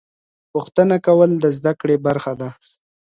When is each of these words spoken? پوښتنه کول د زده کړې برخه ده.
پوښتنه 0.53 0.95
کول 1.05 1.31
د 1.39 1.45
زده 1.57 1.73
کړې 1.79 1.95
برخه 2.05 2.33
ده. 2.39 2.49